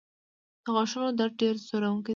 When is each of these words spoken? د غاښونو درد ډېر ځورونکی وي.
د 0.63 0.65
غاښونو 0.75 1.09
درد 1.19 1.35
ډېر 1.41 1.55
ځورونکی 1.67 2.07
وي. 2.07 2.09